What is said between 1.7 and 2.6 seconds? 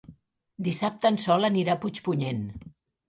a Puigpunyent.